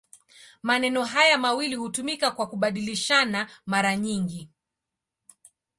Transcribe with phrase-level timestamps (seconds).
[0.63, 4.49] Maneno haya mawili hutumika kwa kubadilishana mara nyingi.